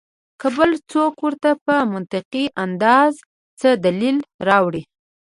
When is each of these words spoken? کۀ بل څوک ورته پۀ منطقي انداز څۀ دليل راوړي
کۀ 0.41 0.47
بل 0.55 0.71
څوک 0.91 1.13
ورته 1.25 1.49
پۀ 1.65 1.75
منطقي 1.93 2.43
انداز 2.63 3.13
څۀ 3.59 3.69
دليل 3.85 4.17
راوړي 4.47 4.81